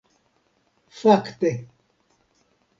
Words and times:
Fakte. 0.99 1.51